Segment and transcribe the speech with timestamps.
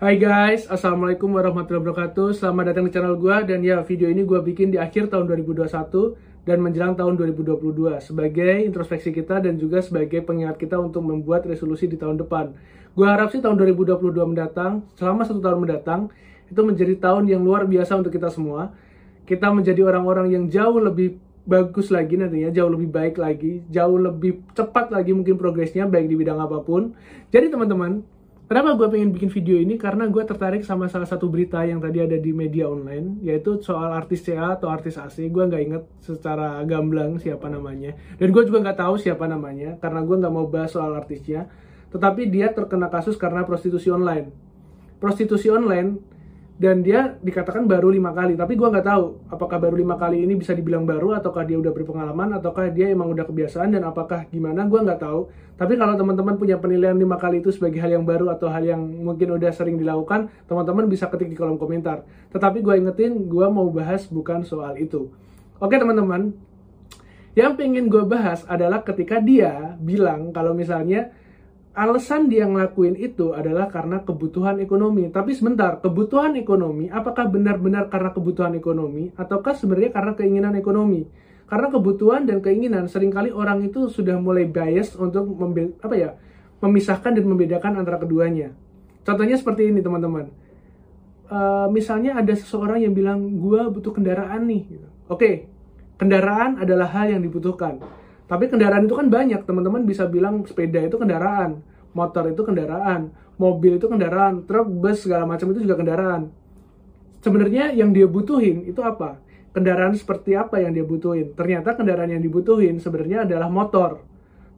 [0.00, 2.32] Hai guys, Assalamualaikum warahmatullahi wabarakatuh.
[2.32, 5.68] Selamat datang di channel gue Dan ya, video ini gue bikin di akhir tahun 2021
[6.40, 11.84] Dan menjelang tahun 2022 Sebagai introspeksi kita dan juga sebagai pengingat kita untuk membuat resolusi
[11.84, 12.48] di tahun depan.
[12.96, 16.08] Gue harap sih tahun 2022 mendatang Selama satu tahun mendatang
[16.48, 18.72] Itu menjadi tahun yang luar biasa untuk kita semua.
[19.28, 24.48] Kita menjadi orang-orang yang jauh lebih bagus lagi nantinya Jauh lebih baik lagi Jauh lebih
[24.56, 26.96] cepat lagi mungkin progresnya Baik di bidang apa pun.
[27.28, 28.00] Jadi teman-teman
[28.50, 29.78] Kenapa gue pengen bikin video ini?
[29.78, 33.94] Karena gue tertarik sama salah satu berita yang tadi ada di media online, yaitu soal
[33.94, 35.30] artis CA atau artis AC.
[35.30, 37.94] Gue nggak inget secara gamblang siapa namanya.
[38.18, 41.46] Dan gue juga nggak tahu siapa namanya, karena gue nggak mau bahas soal artisnya.
[41.94, 44.34] Tetapi dia terkena kasus karena prostitusi online.
[44.98, 46.09] Prostitusi online
[46.60, 48.36] dan dia dikatakan baru lima kali.
[48.36, 51.72] Tapi gue nggak tahu apakah baru lima kali ini bisa dibilang baru ataukah dia udah
[51.72, 55.32] berpengalaman ataukah dia emang udah kebiasaan dan apakah gimana gue nggak tahu.
[55.56, 58.76] Tapi kalau teman-teman punya penilaian lima kali itu sebagai hal yang baru atau hal yang
[58.76, 62.04] mungkin udah sering dilakukan teman-teman bisa ketik di kolom komentar.
[62.28, 65.08] Tetapi gue ingetin gue mau bahas bukan soal itu.
[65.64, 66.36] Oke teman-teman.
[67.32, 71.08] Yang pengen gue bahas adalah ketika dia bilang kalau misalnya
[71.70, 75.06] alasan dia ngelakuin itu adalah karena kebutuhan ekonomi.
[75.10, 81.06] Tapi sebentar, kebutuhan ekonomi, apakah benar-benar karena kebutuhan ekonomi ataukah sebenarnya karena keinginan ekonomi?
[81.46, 85.34] Karena kebutuhan dan keinginan sering kali orang itu sudah mulai bias untuk
[85.82, 86.10] apa ya,
[86.62, 88.54] memisahkan dan membedakan antara keduanya.
[89.02, 90.30] Contohnya seperti ini teman-teman.
[91.30, 94.66] Uh, misalnya ada seseorang yang bilang, gue butuh kendaraan nih.
[95.06, 95.34] Oke, okay,
[95.98, 97.82] kendaraan adalah hal yang dibutuhkan
[98.30, 103.82] tapi kendaraan itu kan banyak, teman-teman bisa bilang sepeda itu kendaraan, motor itu kendaraan, mobil
[103.82, 106.30] itu kendaraan, truk, bus segala macam itu juga kendaraan.
[107.26, 109.18] Sebenarnya yang dia butuhin itu apa?
[109.50, 111.34] Kendaraan seperti apa yang dia butuhin?
[111.34, 114.06] Ternyata kendaraan yang dibutuhin sebenarnya adalah motor.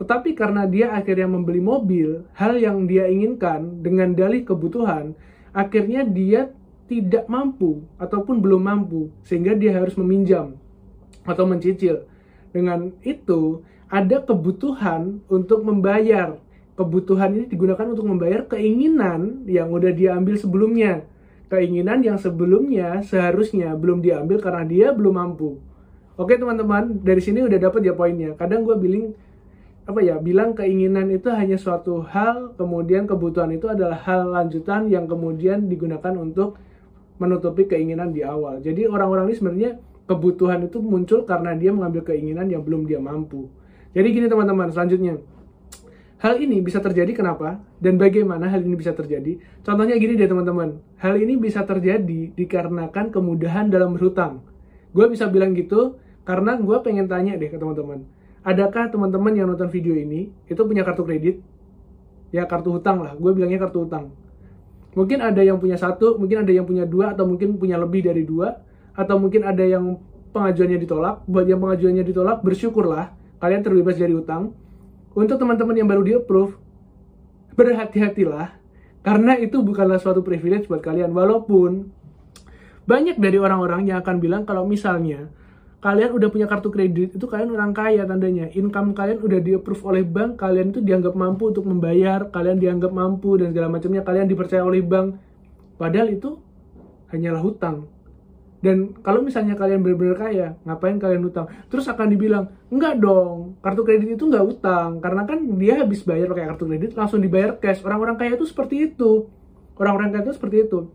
[0.00, 5.12] Tetapi karena dia akhirnya membeli mobil, hal yang dia inginkan dengan dalih kebutuhan,
[5.52, 6.48] akhirnya dia
[6.88, 10.56] tidak mampu ataupun belum mampu sehingga dia harus meminjam
[11.28, 12.08] atau mencicil
[12.54, 16.36] dengan itu ada kebutuhan untuk membayar.
[16.78, 21.02] Kebutuhan ini digunakan untuk membayar keinginan yang udah diambil sebelumnya.
[21.50, 25.58] Keinginan yang sebelumnya seharusnya belum diambil karena dia belum mampu.
[26.14, 28.36] Oke teman-teman, dari sini udah dapet ya poinnya.
[28.38, 29.10] Kadang gue bilang
[29.88, 35.08] apa ya bilang keinginan itu hanya suatu hal kemudian kebutuhan itu adalah hal lanjutan yang
[35.08, 36.60] kemudian digunakan untuk
[37.16, 39.72] menutupi keinginan di awal jadi orang-orang ini sebenarnya
[40.08, 43.52] kebutuhan itu muncul karena dia mengambil keinginan yang belum dia mampu.
[43.92, 45.20] Jadi gini teman-teman, selanjutnya.
[46.18, 47.62] Hal ini bisa terjadi kenapa?
[47.78, 49.38] Dan bagaimana hal ini bisa terjadi?
[49.62, 50.82] Contohnya gini deh teman-teman.
[50.98, 54.42] Hal ini bisa terjadi dikarenakan kemudahan dalam berhutang.
[54.90, 58.02] Gue bisa bilang gitu karena gue pengen tanya deh ke teman-teman.
[58.42, 61.38] Adakah teman-teman yang nonton video ini itu punya kartu kredit?
[62.34, 64.10] Ya kartu hutang lah, gue bilangnya kartu hutang.
[64.98, 68.26] Mungkin ada yang punya satu, mungkin ada yang punya dua, atau mungkin punya lebih dari
[68.26, 68.58] dua
[68.98, 70.02] atau mungkin ada yang
[70.34, 74.50] pengajuannya ditolak, buat yang pengajuannya ditolak, bersyukurlah kalian terbebas dari utang.
[75.14, 76.58] Untuk teman-teman yang baru di-approve,
[77.54, 78.58] berhati-hatilah,
[79.06, 81.14] karena itu bukanlah suatu privilege buat kalian.
[81.14, 81.94] Walaupun
[82.90, 85.30] banyak dari orang-orang yang akan bilang kalau misalnya
[85.78, 88.50] kalian udah punya kartu kredit, itu kalian orang kaya tandanya.
[88.50, 93.38] Income kalian udah di-approve oleh bank, kalian itu dianggap mampu untuk membayar, kalian dianggap mampu
[93.38, 95.18] dan segala macamnya, kalian dipercaya oleh bank.
[95.78, 96.42] Padahal itu
[97.14, 97.97] hanyalah hutang
[98.58, 101.46] dan kalau misalnya kalian benar-benar kaya, ngapain kalian utang?
[101.70, 104.98] Terus akan dibilang, enggak dong, kartu kredit itu enggak utang.
[104.98, 107.86] Karena kan dia habis bayar pakai kartu kredit, langsung dibayar cash.
[107.86, 109.30] Orang-orang kaya itu seperti itu.
[109.78, 110.90] Orang-orang kaya itu seperti itu.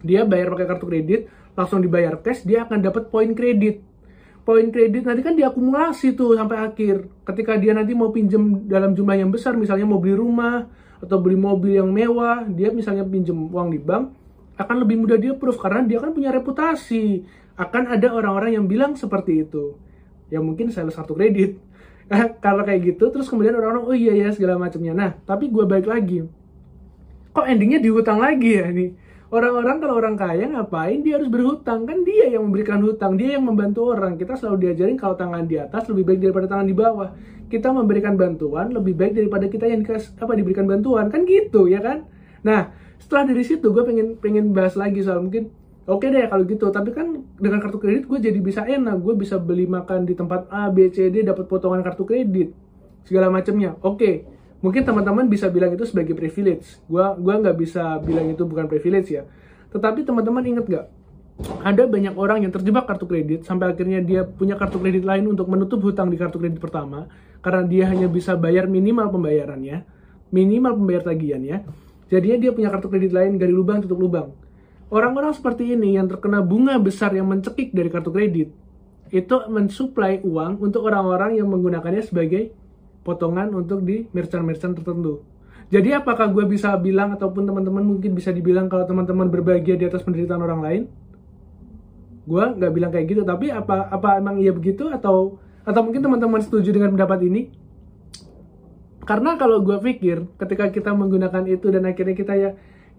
[0.00, 1.20] Dia bayar pakai kartu kredit,
[1.52, 3.84] langsung dibayar cash, dia akan dapat poin kredit.
[4.42, 7.06] Poin kredit nanti kan diakumulasi tuh sampai akhir.
[7.28, 10.66] Ketika dia nanti mau pinjam dalam jumlah yang besar, misalnya mau beli rumah,
[11.02, 14.21] atau beli mobil yang mewah, dia misalnya pinjam uang di bank,
[14.60, 17.24] akan lebih mudah dia proof karena dia kan punya reputasi.
[17.56, 19.76] Akan ada orang-orang yang bilang seperti itu.
[20.32, 21.60] Ya mungkin sales kartu kredit.
[22.44, 24.92] Kalau kayak gitu, terus kemudian orang-orang, oh iya ya segala macamnya.
[24.92, 26.24] Nah, tapi gue balik lagi.
[27.32, 28.92] Kok endingnya dihutang lagi ya nih?
[29.32, 31.88] Orang-orang kalau orang kaya ngapain dia harus berhutang?
[31.88, 34.20] Kan dia yang memberikan hutang, dia yang membantu orang.
[34.20, 37.08] Kita selalu diajarin kalau tangan di atas lebih baik daripada tangan di bawah.
[37.48, 41.08] Kita memberikan bantuan lebih baik daripada kita yang dikasih apa diberikan bantuan.
[41.08, 42.04] Kan gitu ya kan?
[42.44, 45.50] Nah, setelah dari situ gue pengen pengen bahas lagi soal mungkin
[45.90, 46.70] oke okay deh kalau gitu.
[46.70, 49.02] Tapi kan dengan kartu kredit gue jadi bisa enak.
[49.02, 52.54] Gue bisa beli makan di tempat A B C D dapat potongan kartu kredit.
[53.02, 53.98] Segala macamnya oke.
[53.98, 54.14] Okay.
[54.62, 56.78] mungkin teman-teman bisa bilang itu sebagai privilege.
[56.86, 59.26] Gue gua nggak bisa bilang itu bukan privilege ya.
[59.74, 60.86] Tetapi teman-teman inget gak
[61.66, 65.50] ada banyak orang yang terjebak kartu kredit sampai akhirnya dia punya kartu kredit lain untuk
[65.50, 67.10] menutup hutang di kartu kredit pertama.
[67.42, 69.82] Karena dia hanya bisa bayar minimal pembayarannya
[70.32, 71.66] minimal pembayar tagihannya
[72.12, 74.36] jadinya dia punya kartu kredit lain dari lubang tutup lubang.
[74.92, 78.52] Orang-orang seperti ini yang terkena bunga besar yang mencekik dari kartu kredit,
[79.08, 82.52] itu mensuplai uang untuk orang-orang yang menggunakannya sebagai
[83.00, 85.24] potongan untuk di merchant-merchant tertentu.
[85.72, 90.04] Jadi apakah gue bisa bilang ataupun teman-teman mungkin bisa dibilang kalau teman-teman berbahagia di atas
[90.04, 90.82] penderitaan orang lain?
[92.28, 96.44] Gue nggak bilang kayak gitu, tapi apa apa emang iya begitu atau atau mungkin teman-teman
[96.44, 97.61] setuju dengan pendapat ini?
[99.02, 102.50] Karena kalau gue pikir ketika kita menggunakan itu dan akhirnya kita ya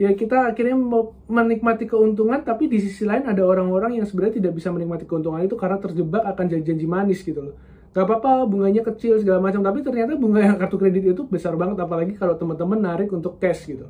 [0.00, 4.58] ya kita akhirnya mau menikmati keuntungan tapi di sisi lain ada orang-orang yang sebenarnya tidak
[4.58, 7.54] bisa menikmati keuntungan itu karena terjebak akan janji-janji manis gitu loh.
[7.92, 11.78] Gak apa-apa bunganya kecil segala macam tapi ternyata bunga yang kartu kredit itu besar banget
[11.78, 13.86] apalagi kalau teman-teman narik untuk cash gitu.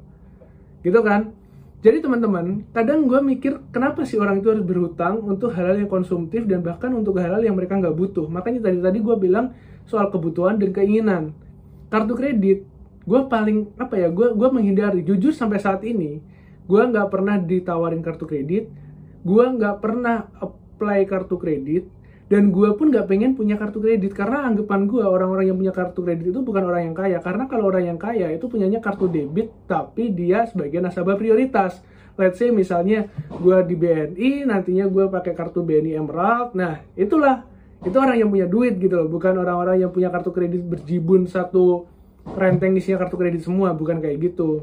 [0.85, 1.32] Gitu kan?
[1.82, 6.44] Jadi teman-teman kadang gue mikir kenapa sih orang itu harus berhutang untuk hal-hal yang konsumtif
[6.44, 8.26] dan bahkan untuk hal-hal yang mereka nggak butuh.
[8.29, 9.55] Makanya tadi tadi gue bilang
[9.87, 11.32] soal kebutuhan dan keinginan
[11.93, 12.65] kartu kredit
[13.03, 15.05] gue paling apa ya gue gue menghindari.
[15.05, 16.25] Jujur sampai saat ini
[16.65, 18.73] gue nggak pernah ditawarin kartu kredit
[19.23, 21.87] gue nggak pernah apply kartu kredit
[22.33, 26.00] dan gue pun nggak pengen punya kartu kredit karena anggapan gue orang-orang yang punya kartu
[26.00, 27.21] kredit itu bukan orang yang kaya.
[27.21, 31.85] Karena kalau orang yang kaya itu punyanya kartu debit tapi dia sebagai nasabah prioritas.
[32.17, 36.56] Let's say misalnya gue di BNI nantinya gue pakai kartu BNI Emerald.
[36.56, 37.45] Nah itulah
[37.82, 41.90] itu orang yang punya duit gitu loh bukan orang-orang yang punya kartu kredit berjibun satu
[42.23, 44.62] renteng isinya kartu kredit semua, bukan kayak gitu.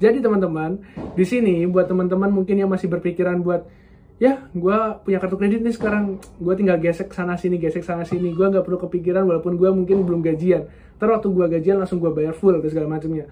[0.00, 0.80] Jadi teman-teman,
[1.14, 3.68] di sini buat teman-teman mungkin yang masih berpikiran buat
[4.16, 8.32] ya gue punya kartu kredit nih sekarang gue tinggal gesek sana sini gesek sana sini.
[8.32, 10.66] Gue nggak perlu kepikiran walaupun gue mungkin belum gajian.
[10.96, 13.28] Terus waktu gue gajian langsung gue bayar full dan segala macamnya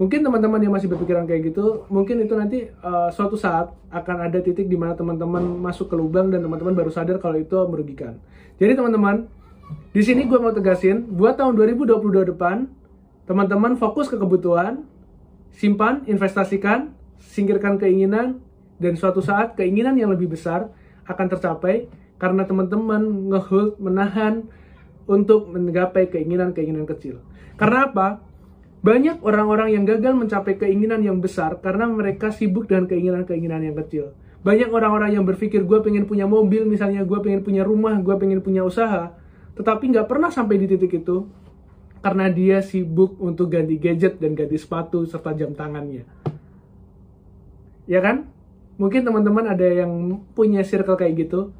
[0.00, 4.38] mungkin teman-teman yang masih berpikiran kayak gitu mungkin itu nanti uh, suatu saat akan ada
[4.40, 8.18] titik di mana teman-teman masuk ke lubang dan teman-teman baru sadar kalau itu merugikan
[8.56, 9.28] jadi teman-teman
[9.92, 12.64] di sini gue mau tegasin, buat tahun 2022 depan,
[13.28, 14.84] teman-teman fokus ke kebutuhan,
[15.52, 18.40] simpan, investasikan, singkirkan keinginan,
[18.80, 20.72] dan suatu saat keinginan yang lebih besar
[21.04, 24.48] akan tercapai karena teman-teman ngehold, menahan
[25.04, 27.20] untuk menggapai keinginan-keinginan kecil.
[27.60, 28.24] Karena apa?
[28.82, 34.10] Banyak orang-orang yang gagal mencapai keinginan yang besar karena mereka sibuk dengan keinginan-keinginan yang kecil.
[34.42, 38.42] Banyak orang-orang yang berpikir gue pengen punya mobil, misalnya gue pengen punya rumah, gue pengen
[38.42, 39.14] punya usaha,
[39.54, 41.30] tetapi nggak pernah sampai di titik itu
[42.02, 46.02] karena dia sibuk untuk ganti gadget dan ganti sepatu serta jam tangannya.
[47.86, 48.26] Ya kan?
[48.82, 51.54] Mungkin teman-teman ada yang punya circle kayak gitu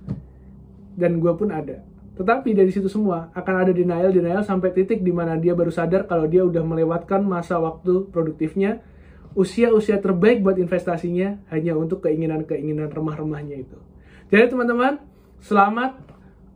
[0.98, 1.86] dan gue pun ada.
[2.12, 6.04] Tetapi dari situ semua akan ada denial denial sampai titik di mana dia baru sadar
[6.04, 8.84] kalau dia udah melewatkan masa waktu produktifnya,
[9.32, 13.78] usia-usia terbaik buat investasinya hanya untuk keinginan-keinginan remah-remahnya itu.
[14.28, 15.00] Jadi teman-teman,
[15.40, 15.92] selamat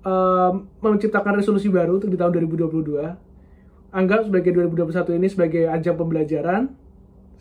[0.05, 0.53] uh,
[0.85, 3.97] menciptakan resolusi baru untuk di tahun 2022.
[3.97, 6.69] Anggap sebagai 2021 ini sebagai ajang pembelajaran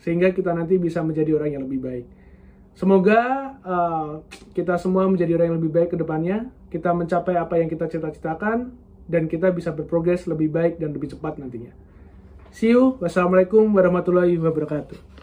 [0.00, 2.06] sehingga kita nanti bisa menjadi orang yang lebih baik.
[2.76, 3.20] Semoga
[3.64, 4.20] uh,
[4.52, 8.76] kita semua menjadi orang yang lebih baik ke depannya, kita mencapai apa yang kita cita-citakan,
[9.08, 11.72] dan kita bisa berprogres lebih baik dan lebih cepat nantinya.
[12.52, 13.00] See you.
[13.00, 15.15] Wassalamualaikum warahmatullahi wabarakatuh.